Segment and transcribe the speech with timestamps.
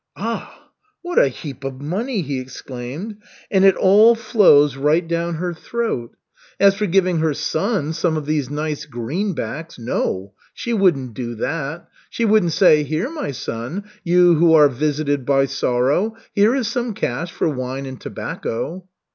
[0.17, 0.71] "Ah,
[1.03, 3.17] what a heap of money!" he exclaimed.
[3.51, 6.15] "And it all flows right down her throat.
[6.59, 11.87] As for giving her son some of these nice greenbacks, no, she wouldn't do that.
[12.09, 16.95] She wouldn't say: 'Here, my son, you who are visited by sorrow, here is some
[16.95, 18.87] cash for wine and tobacco.'"